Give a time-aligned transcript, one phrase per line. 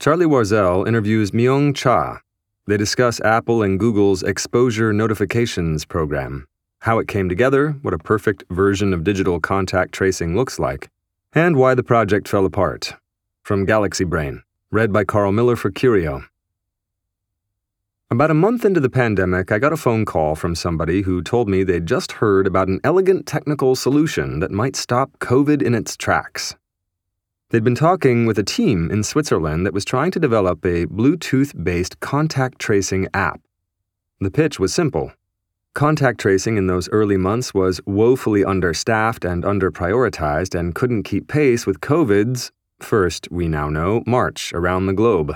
[0.00, 2.22] Charlie Warzel interviews Myoung Cha.
[2.66, 6.46] They discuss Apple and Google's Exposure Notifications program,
[6.78, 10.88] how it came together, what a perfect version of digital contact tracing looks like,
[11.34, 12.94] and why the project fell apart.
[13.42, 16.24] From Galaxy Brain, read by Carl Miller for Curio.
[18.10, 21.46] About a month into the pandemic, I got a phone call from somebody who told
[21.46, 25.94] me they'd just heard about an elegant technical solution that might stop COVID in its
[25.94, 26.56] tracks.
[27.50, 31.52] They'd been talking with a team in Switzerland that was trying to develop a Bluetooth
[31.64, 33.40] based contact tracing app.
[34.20, 35.12] The pitch was simple.
[35.74, 41.66] Contact tracing in those early months was woefully understaffed and underprioritized and couldn't keep pace
[41.66, 45.34] with COVID's, first, we now know, march around the globe.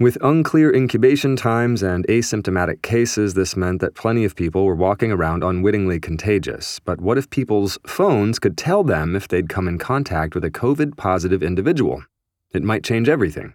[0.00, 5.12] With unclear incubation times and asymptomatic cases, this meant that plenty of people were walking
[5.12, 6.80] around unwittingly contagious.
[6.80, 10.50] But what if people's phones could tell them if they'd come in contact with a
[10.50, 12.02] COVID positive individual?
[12.50, 13.54] It might change everything.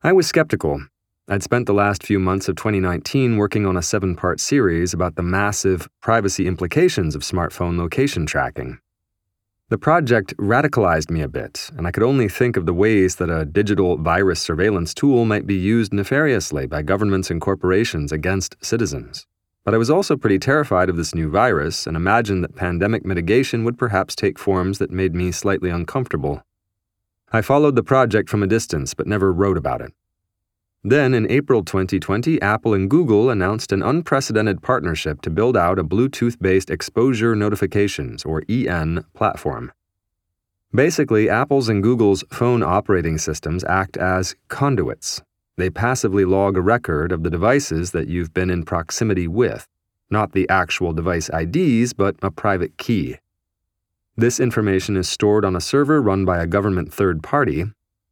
[0.00, 0.86] I was skeptical.
[1.26, 5.16] I'd spent the last few months of 2019 working on a seven part series about
[5.16, 8.78] the massive privacy implications of smartphone location tracking.
[9.70, 13.30] The project radicalized me a bit, and I could only think of the ways that
[13.30, 19.28] a digital virus surveillance tool might be used nefariously by governments and corporations against citizens.
[19.64, 23.62] But I was also pretty terrified of this new virus and imagined that pandemic mitigation
[23.62, 26.42] would perhaps take forms that made me slightly uncomfortable.
[27.30, 29.94] I followed the project from a distance but never wrote about it.
[30.82, 35.84] Then, in April 2020, Apple and Google announced an unprecedented partnership to build out a
[35.84, 39.72] Bluetooth based exposure notifications, or EN, platform.
[40.72, 45.20] Basically, Apple's and Google's phone operating systems act as conduits.
[45.58, 49.66] They passively log a record of the devices that you've been in proximity with,
[50.08, 53.16] not the actual device IDs, but a private key.
[54.16, 57.66] This information is stored on a server run by a government third party,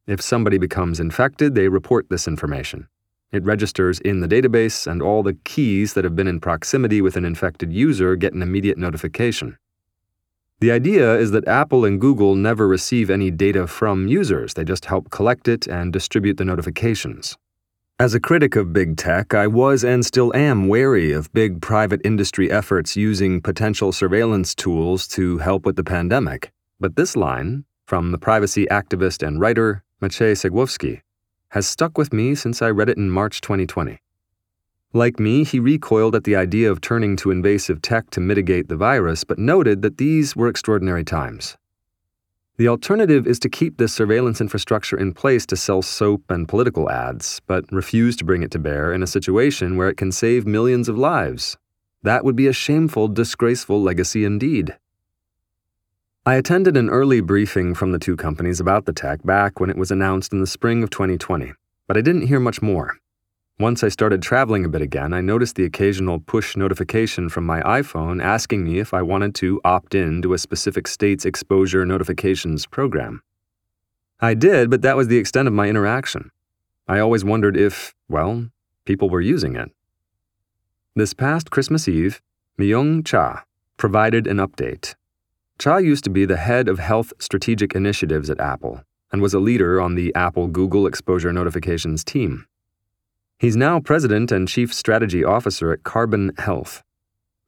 [0.08, 2.88] if somebody becomes infected, they report this information.
[3.30, 7.14] It registers in the database, and all the keys that have been in proximity with
[7.16, 9.58] an infected user get an immediate notification.
[10.60, 14.86] The idea is that Apple and Google never receive any data from users, they just
[14.86, 17.36] help collect it and distribute the notifications.
[18.00, 22.00] As a critic of big tech, I was and still am wary of big private
[22.02, 26.50] industry efforts using potential surveillance tools to help with the pandemic.
[26.80, 31.00] But this line, from the privacy activist and writer Maciej Cegłowski,
[31.48, 33.98] has stuck with me since I read it in March 2020.
[34.92, 38.76] Like me, he recoiled at the idea of turning to invasive tech to mitigate the
[38.76, 41.56] virus, but noted that these were extraordinary times.
[42.58, 46.88] The alternative is to keep this surveillance infrastructure in place to sell soap and political
[46.90, 50.46] ads, but refuse to bring it to bear in a situation where it can save
[50.46, 51.56] millions of lives.
[52.02, 54.76] That would be a shameful, disgraceful legacy indeed.
[56.28, 59.78] I attended an early briefing from the two companies about the tech back when it
[59.78, 61.54] was announced in the spring of 2020,
[61.86, 62.98] but I didn't hear much more.
[63.58, 67.62] Once I started traveling a bit again, I noticed the occasional push notification from my
[67.62, 72.66] iPhone asking me if I wanted to opt in to a specific state's exposure notifications
[72.66, 73.22] program.
[74.20, 76.30] I did, but that was the extent of my interaction.
[76.86, 78.50] I always wondered if, well,
[78.84, 79.70] people were using it.
[80.94, 82.20] This past Christmas Eve,
[82.60, 83.44] Myoung Cha
[83.78, 84.94] provided an update
[85.58, 89.40] Cha used to be the head of health strategic initiatives at Apple and was a
[89.40, 92.46] leader on the Apple Google Exposure Notifications team.
[93.40, 96.84] He's now president and chief strategy officer at Carbon Health.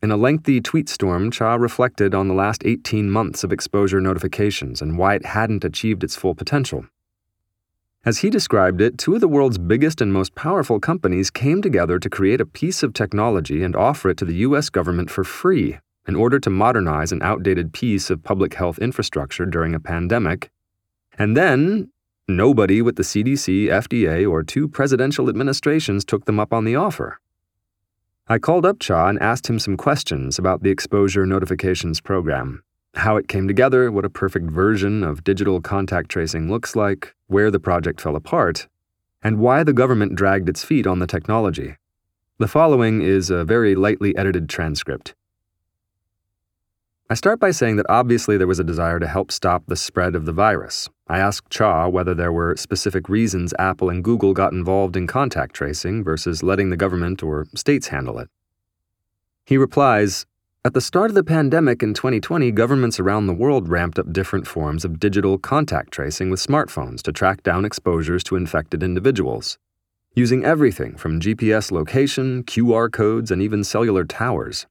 [0.03, 4.83] In a lengthy tweet storm, Cha reflected on the last 18 months of exposure notifications
[4.83, 6.87] and why it hadn't achieved its full potential.
[8.05, 12.01] As he described it, two of the world's biggest and most powerful companies came together
[12.01, 15.79] to create a piece of technology and offer it to the US government for free
[16.11, 20.51] in order to modernize an outdated piece of public health infrastructure during a pandemic.
[21.17, 21.93] And then,
[22.27, 27.21] nobody with the CDC, FDA, or two presidential administrations took them up on the offer.
[28.27, 33.17] I called up Cha and asked him some questions about the exposure notifications program how
[33.17, 37.61] it came together, what a perfect version of digital contact tracing looks like, where the
[37.61, 38.67] project fell apart,
[39.23, 41.77] and why the government dragged its feet on the technology.
[42.39, 45.15] The following is a very lightly edited transcript.
[47.11, 50.15] I start by saying that obviously there was a desire to help stop the spread
[50.15, 50.89] of the virus.
[51.09, 55.57] I asked Cha whether there were specific reasons Apple and Google got involved in contact
[55.57, 58.29] tracing versus letting the government or states handle it.
[59.45, 60.25] He replies
[60.65, 64.47] At the start of the pandemic in 2020, governments around the world ramped up different
[64.47, 69.59] forms of digital contact tracing with smartphones to track down exposures to infected individuals.
[70.15, 74.69] Using everything from GPS location, QR codes, and even cellular towers,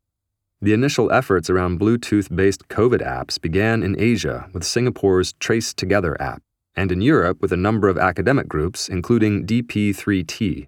[0.61, 6.21] the initial efforts around Bluetooth based COVID apps began in Asia with Singapore's Trace Together
[6.21, 6.41] app
[6.75, 10.67] and in Europe with a number of academic groups, including DP3T,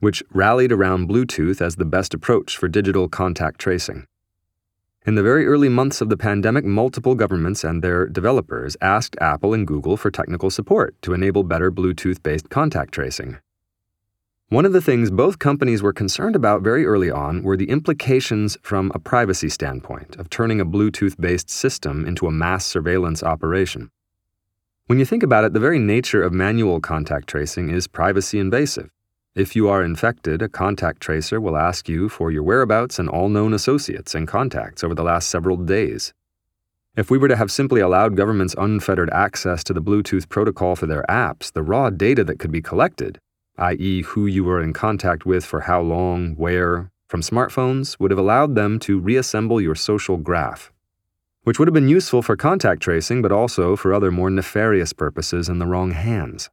[0.00, 4.06] which rallied around Bluetooth as the best approach for digital contact tracing.
[5.06, 9.54] In the very early months of the pandemic, multiple governments and their developers asked Apple
[9.54, 13.38] and Google for technical support to enable better Bluetooth based contact tracing.
[14.52, 18.58] One of the things both companies were concerned about very early on were the implications
[18.60, 23.90] from a privacy standpoint of turning a Bluetooth based system into a mass surveillance operation.
[24.88, 28.90] When you think about it, the very nature of manual contact tracing is privacy invasive.
[29.34, 33.30] If you are infected, a contact tracer will ask you for your whereabouts and all
[33.30, 36.12] known associates and contacts over the last several days.
[36.94, 40.84] If we were to have simply allowed governments unfettered access to the Bluetooth protocol for
[40.84, 43.18] their apps, the raw data that could be collected,
[43.62, 48.18] i.e., who you were in contact with for how long, where, from smartphones, would have
[48.18, 50.72] allowed them to reassemble your social graph,
[51.44, 55.48] which would have been useful for contact tracing but also for other more nefarious purposes
[55.48, 56.50] in the wrong hands.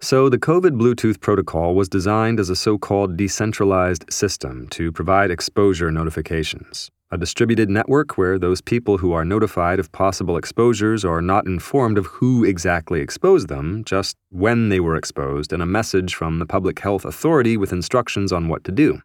[0.00, 5.30] So, the COVID Bluetooth protocol was designed as a so called decentralized system to provide
[5.30, 11.22] exposure notifications, a distributed network where those people who are notified of possible exposures are
[11.22, 16.14] not informed of who exactly exposed them, just when they were exposed, and a message
[16.14, 19.00] from the public health authority with instructions on what to do,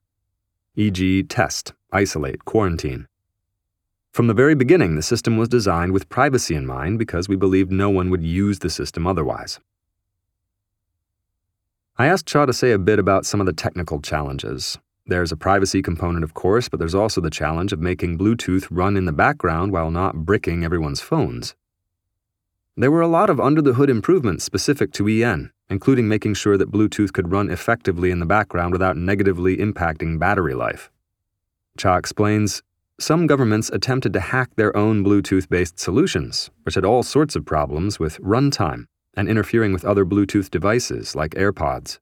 [0.76, 3.08] e.g., test, isolate, quarantine.
[4.12, 7.72] From the very beginning, the system was designed with privacy in mind because we believed
[7.72, 9.60] no one would use the system otherwise.
[11.98, 14.80] I asked Cha to say a bit about some of the technical challenges.
[15.10, 18.96] There's a privacy component, of course, but there's also the challenge of making Bluetooth run
[18.96, 21.56] in the background while not bricking everyone's phones.
[22.78, 26.60] There were a lot of under the hood improvements specific to EN, including making sure
[26.60, 30.92] that Bluetooth could run effectively in the background without negatively impacting battery life.
[31.76, 32.62] Cha explains
[33.00, 37.48] some governments attempted to hack their own Bluetooth based solutions, which had all sorts of
[37.48, 38.86] problems with runtime
[39.16, 41.98] and interfering with other Bluetooth devices like AirPods.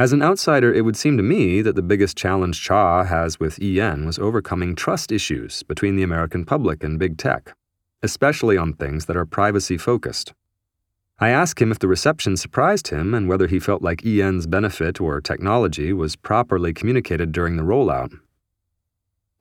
[0.00, 3.62] As an outsider, it would seem to me that the biggest challenge Cha has with
[3.62, 7.54] EN was overcoming trust issues between the American public and big tech,
[8.02, 10.32] especially on things that are privacy focused.
[11.18, 15.02] I asked him if the reception surprised him and whether he felt like EN's benefit
[15.02, 18.18] or technology was properly communicated during the rollout.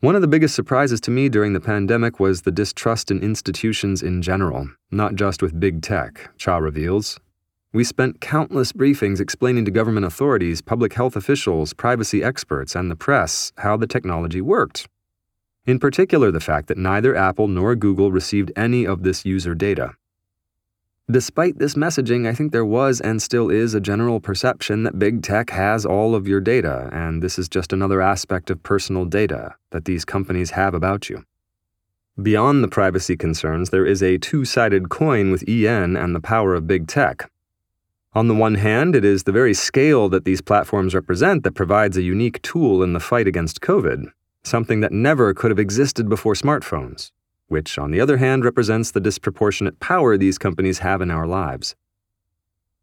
[0.01, 4.03] One of the biggest surprises to me during the pandemic was the distrust in institutions
[4.03, 7.17] in general, not just with big tech, Cha reveals.
[7.71, 12.95] We spent countless briefings explaining to government authorities, public health officials, privacy experts, and the
[12.95, 14.87] press how the technology worked.
[15.67, 19.93] In particular, the fact that neither Apple nor Google received any of this user data.
[21.11, 25.21] Despite this messaging, I think there was and still is a general perception that big
[25.21, 29.53] tech has all of your data, and this is just another aspect of personal data
[29.69, 31.23] that these companies have about you.
[32.19, 36.55] Beyond the privacy concerns, there is a two sided coin with EN and the power
[36.55, 37.29] of big tech.
[38.13, 41.95] On the one hand, it is the very scale that these platforms represent that provides
[41.95, 44.11] a unique tool in the fight against COVID,
[44.43, 47.11] something that never could have existed before smartphones
[47.49, 51.75] which, on the other hand, represents the disproportionate power these companies have in our lives.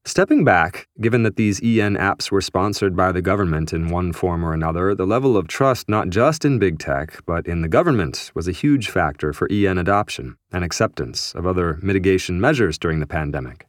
[0.05, 4.44] Stepping back, given that these EN apps were sponsored by the government in one form
[4.44, 8.31] or another, the level of trust not just in big tech, but in the government
[8.34, 13.06] was a huge factor for EN adoption and acceptance of other mitigation measures during the
[13.06, 13.67] pandemic.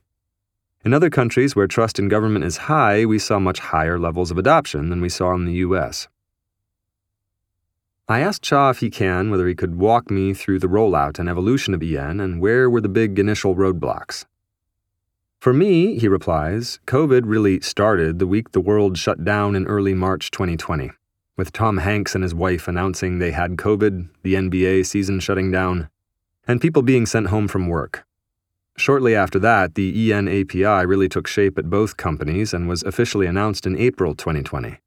[0.88, 4.38] In other countries where trust in government is high, we saw much higher levels of
[4.38, 6.08] adoption than we saw in the US.
[8.08, 11.28] I asked Cha if he can whether he could walk me through the rollout and
[11.28, 14.24] evolution of EN and where were the big initial roadblocks.
[15.42, 19.94] For me, he replies, COVID really started the week the world shut down in early
[19.94, 20.92] March 2020,
[21.36, 25.90] with Tom Hanks and his wife announcing they had COVID, the NBA season shutting down,
[26.48, 28.07] and people being sent home from work.
[28.78, 33.26] Shortly after that, the EN API really took shape at both companies and was officially
[33.26, 34.78] announced in April 2020.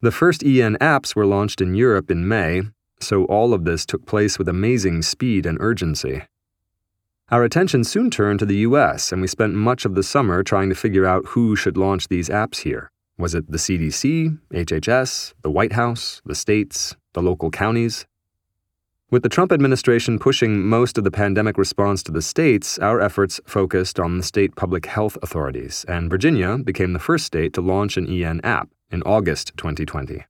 [0.00, 2.62] The first EN apps were launched in Europe in May,
[3.00, 6.22] so all of this took place with amazing speed and urgency.
[7.30, 10.68] Our attention soon turned to the US, and we spent much of the summer trying
[10.68, 12.90] to figure out who should launch these apps here.
[13.18, 18.06] Was it the CDC, HHS, the White House, the states, the local counties?
[19.10, 23.40] With the Trump administration pushing most of the pandemic response to the states, our efforts
[23.46, 27.96] focused on the state public health authorities, and Virginia became the first state to launch
[27.96, 30.26] an EN app in August 2020.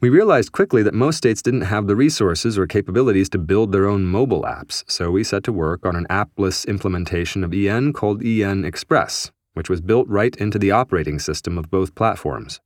[0.00, 3.88] We realized quickly that most states didn't have the resources or capabilities to build their
[3.88, 8.24] own mobile apps, so we set to work on an appless implementation of EN called
[8.24, 12.60] EN Express, which was built right into the operating system of both platforms.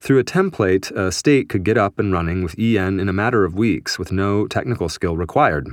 [0.00, 3.44] Through a template, a state could get up and running with EN in a matter
[3.44, 5.68] of weeks with no technical skill required.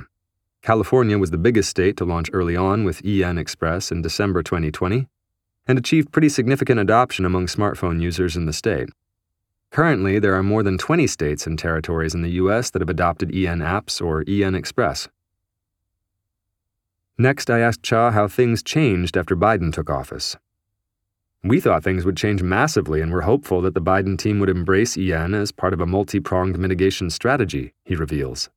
[0.61, 5.07] California was the biggest state to launch early on with EN Express in December 2020
[5.67, 8.89] and achieved pretty significant adoption among smartphone users in the state.
[9.71, 13.33] Currently, there are more than 20 states and territories in the US that have adopted
[13.33, 15.07] EN apps or EN Express.
[17.17, 20.35] Next, I asked Cha how things changed after Biden took office.
[21.43, 24.95] We thought things would change massively and were hopeful that the Biden team would embrace
[24.95, 28.49] EN as part of a multi pronged mitigation strategy, he reveals.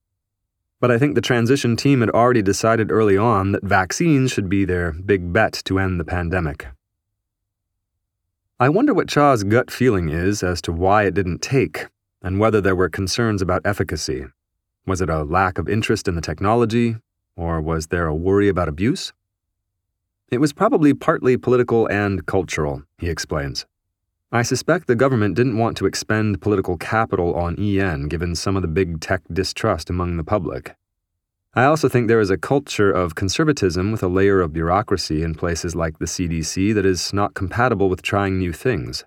[0.80, 4.66] But I think the transition team had already decided early on that vaccines should be
[4.66, 6.66] their big bet to end the pandemic.
[8.60, 11.86] I wonder what Cha's gut feeling is as to why it didn't take,
[12.22, 14.26] and whether there were concerns about efficacy.
[14.86, 16.96] Was it a lack of interest in the technology,
[17.34, 19.14] or was there a worry about abuse?
[20.30, 23.66] It was probably partly political and cultural, he explains.
[24.32, 28.62] I suspect the government didn't want to expend political capital on EN given some of
[28.62, 30.74] the big tech distrust among the public.
[31.54, 35.36] I also think there is a culture of conservatism with a layer of bureaucracy in
[35.36, 39.04] places like the CDC that is not compatible with trying new things.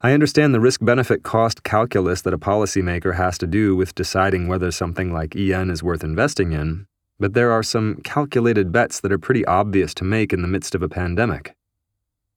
[0.00, 4.48] I understand the risk benefit cost calculus that a policymaker has to do with deciding
[4.48, 9.12] whether something like EN is worth investing in, but there are some calculated bets that
[9.12, 11.54] are pretty obvious to make in the midst of a pandemic.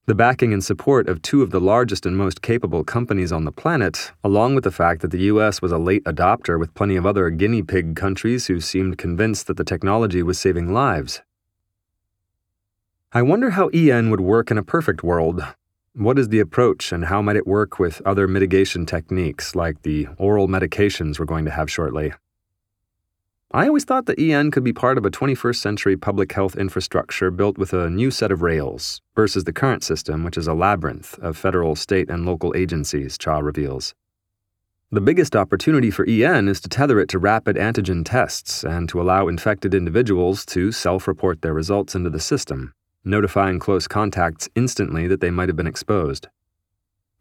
[0.06, 3.52] The backing and support of two of the largest and most capable companies on the
[3.52, 7.06] planet, along with the fact that the US was a late adopter with plenty of
[7.06, 11.22] other guinea pig countries who seemed convinced that the technology was saving lives.
[13.12, 15.44] I wonder how EN would work in a perfect world.
[15.94, 20.08] What is the approach, and how might it work with other mitigation techniques like the
[20.18, 22.14] oral medications we're going to have shortly?
[23.52, 27.32] I always thought that EN could be part of a 21st century public health infrastructure
[27.32, 31.18] built with a new set of rails, versus the current system, which is a labyrinth
[31.18, 33.96] of federal, state, and local agencies, Cha reveals.
[34.92, 39.02] The biggest opportunity for EN is to tether it to rapid antigen tests and to
[39.02, 45.08] allow infected individuals to self report their results into the system, notifying close contacts instantly
[45.08, 46.28] that they might have been exposed.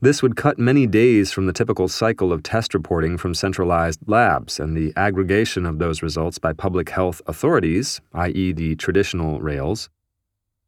[0.00, 4.61] This would cut many days from the typical cycle of test reporting from centralized labs
[4.61, 9.90] and the aggregation of those results by public health authorities, i.e., the traditional rails.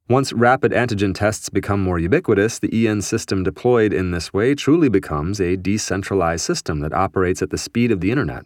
[0.08, 4.88] Once rapid antigen tests become more ubiquitous, the EN system deployed in this way truly
[4.88, 8.44] becomes a decentralized system that operates at the speed of the internet.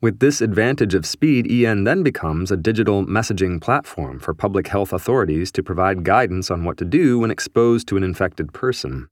[0.00, 4.92] With this advantage of speed, EN then becomes a digital messaging platform for public health
[4.92, 9.08] authorities to provide guidance on what to do when exposed to an infected person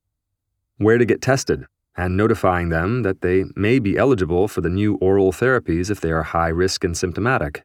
[0.79, 4.95] where to get tested, and notifying them that they may be eligible for the new
[4.95, 7.63] oral therapies if they are high risk and symptomatic.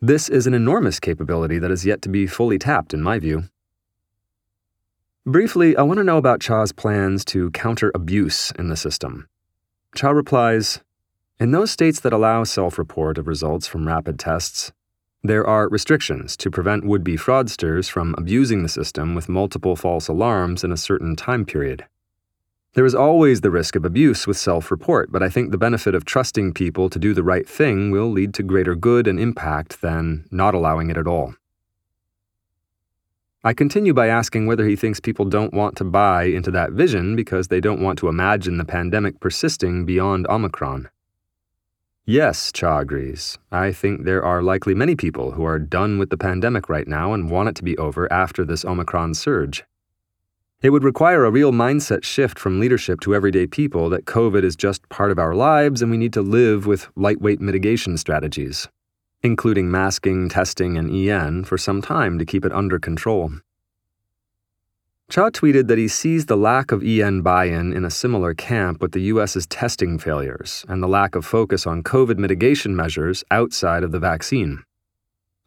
[0.00, 3.44] This is an enormous capability that is yet to be fully tapped, in my view.
[5.24, 9.28] Briefly, I want to know about Cha's plans to counter abuse in the system.
[9.94, 10.80] Cha replies
[11.38, 14.72] In those states that allow self report of results from rapid tests,
[15.22, 20.08] there are restrictions to prevent would be fraudsters from abusing the system with multiple false
[20.08, 21.86] alarms in a certain time period.
[22.74, 25.94] There is always the risk of abuse with self report, but I think the benefit
[25.94, 29.80] of trusting people to do the right thing will lead to greater good and impact
[29.80, 31.34] than not allowing it at all.
[33.44, 37.16] I continue by asking whether he thinks people don't want to buy into that vision
[37.16, 40.90] because they don't want to imagine the pandemic persisting beyond Omicron.
[42.04, 43.38] Yes, Cha agrees.
[43.52, 47.12] I think there are likely many people who are done with the pandemic right now
[47.12, 49.64] and want it to be over after this Omicron surge.
[50.60, 54.56] It would require a real mindset shift from leadership to everyday people that COVID is
[54.56, 58.66] just part of our lives and we need to live with lightweight mitigation strategies,
[59.22, 63.34] including masking, testing, and EN for some time to keep it under control.
[65.08, 68.82] Cha tweeted that he sees the lack of EN buy in in a similar camp
[68.82, 73.84] with the US's testing failures and the lack of focus on COVID mitigation measures outside
[73.84, 74.64] of the vaccine.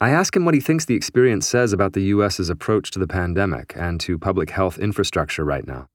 [0.01, 3.05] I ask him what he thinks the experience says about the US's approach to the
[3.05, 5.89] pandemic and to public health infrastructure right now.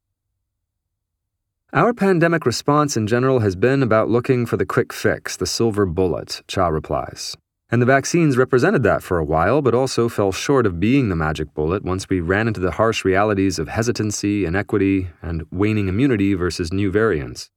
[1.73, 5.87] Our pandemic response in general has been about looking for the quick fix, the silver
[5.87, 7.37] bullet, Cha replies.
[7.69, 11.17] And the vaccines represented that for a while, but also fell short of being the
[11.17, 16.35] magic bullet once we ran into the harsh realities of hesitancy, inequity, and waning immunity
[16.35, 17.51] versus new variants.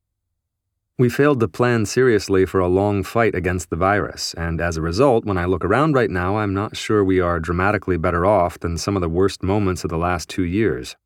[1.00, 4.82] We failed to plan seriously for a long fight against the virus, and as a
[4.82, 8.60] result, when I look around right now, I'm not sure we are dramatically better off
[8.60, 10.98] than some of the worst moments of the last two years.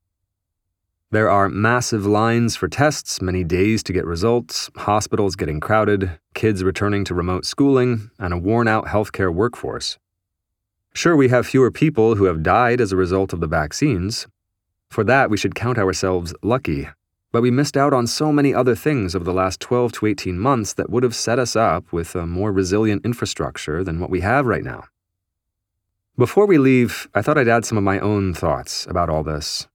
[1.11, 6.63] There are massive lines for tests, many days to get results, hospitals getting crowded, kids
[6.63, 9.99] returning to remote schooling, and a worn out healthcare workforce.
[10.95, 14.25] Sure, we have fewer people who have died as a result of the vaccines.
[14.89, 16.87] For that, we should count ourselves lucky
[17.33, 20.37] but we missed out on so many other things over the last 12 to 18
[20.39, 24.21] months that would have set us up with a more resilient infrastructure than what we
[24.21, 24.83] have right now.
[26.15, 29.67] Before we leave, I thought I'd add some of my own thoughts about all this.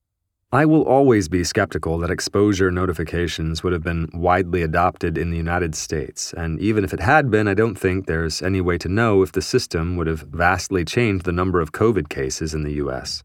[0.53, 5.37] I will always be skeptical that exposure notifications would have been widely adopted in the
[5.37, 8.87] United States, and even if it had been, I don't think there's any way to
[8.87, 12.73] know if the system would have vastly changed the number of COVID cases in the
[12.85, 13.23] US.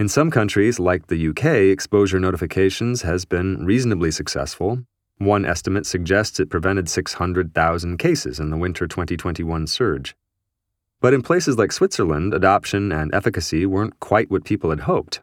[0.00, 4.82] In some countries, like the UK, exposure notifications has been reasonably successful.
[5.18, 10.16] One estimate suggests it prevented 600,000 cases in the winter 2021 surge.
[11.02, 15.20] But in places like Switzerland, adoption and efficacy weren't quite what people had hoped.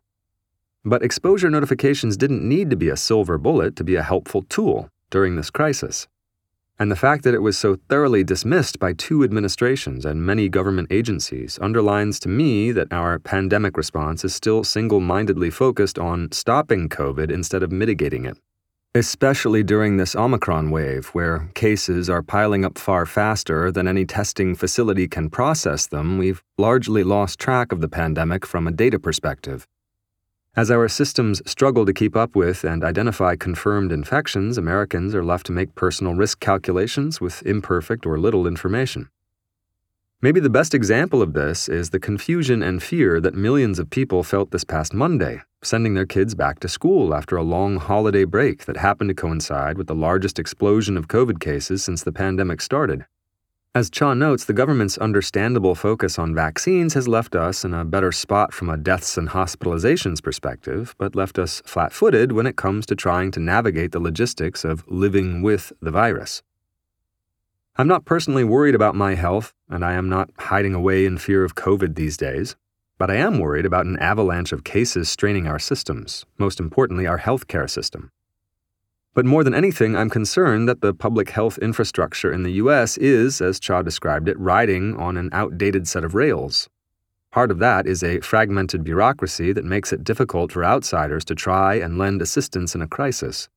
[0.86, 4.92] But exposure notifications didn't need to be a silver bullet to be a helpful tool
[5.10, 6.08] during this crisis
[6.80, 10.88] and the fact that it was so thoroughly dismissed by two administrations and many government
[10.92, 16.88] agencies underlines to me that our pandemic response is still single mindedly focused on stopping
[16.88, 18.38] COVID instead of mitigating it.
[18.94, 24.56] Especially during this Omicron wave, where cases are piling up far faster than any testing
[24.56, 29.68] facility can process them, we've largely lost track of the pandemic from a data perspective.
[30.58, 35.46] As our systems struggle to keep up with and identify confirmed infections, Americans are left
[35.46, 39.08] to make personal risk calculations with imperfect or little information.
[40.20, 44.24] Maybe the best example of this is the confusion and fear that millions of people
[44.24, 48.66] felt this past Monday, sending their kids back to school after a long holiday break
[48.66, 53.06] that happened to coincide with the largest explosion of COVID cases since the pandemic started.
[53.78, 58.12] As Cha notes, the government's understandable focus on vaccines has left us in a better
[58.12, 62.88] spot from a deaths and hospitalizations perspective, but left us flat footed when it comes
[62.88, 66.42] to trying to navigate the logistics of living with the virus.
[67.76, 71.44] I'm not personally worried about my health, and I am not hiding away in fear
[71.44, 72.56] of COVID these days,
[72.98, 77.20] but I am worried about an avalanche of cases straining our systems, most importantly, our
[77.20, 78.10] healthcare system.
[79.18, 83.42] But more than anything, I'm concerned that the public health infrastructure in the US is,
[83.42, 86.70] as Cha described it, riding on an outdated set of rails.
[87.32, 91.74] Part of that is a fragmented bureaucracy that makes it difficult for outsiders to try
[91.78, 93.50] and lend assistance in a crisis.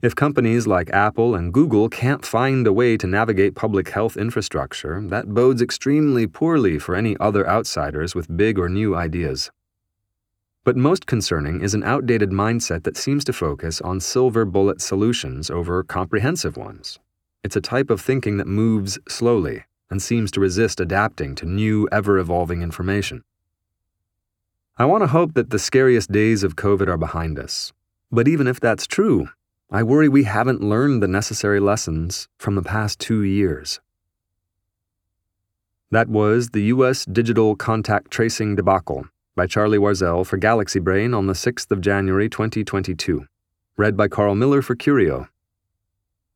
[0.00, 5.02] If companies like Apple and Google can't find a way to navigate public health infrastructure,
[5.08, 9.50] that bodes extremely poorly for any other outsiders with big or new ideas.
[10.64, 15.50] But most concerning is an outdated mindset that seems to focus on silver bullet solutions
[15.50, 17.00] over comprehensive ones.
[17.42, 21.88] It's a type of thinking that moves slowly and seems to resist adapting to new,
[21.90, 23.24] ever evolving information.
[24.78, 27.72] I want to hope that the scariest days of COVID are behind us.
[28.12, 29.30] But even if that's true,
[29.68, 33.80] I worry we haven't learned the necessary lessons from the past two years.
[35.90, 37.04] That was the U.S.
[37.04, 42.28] digital contact tracing debacle by Charlie Warzel for Galaxy Brain on the 6th of January
[42.28, 43.24] 2022.
[43.78, 45.28] Read by Carl Miller for Curio.